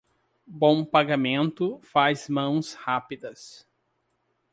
[0.47, 3.67] Bom pagamento faz mãos rápidas.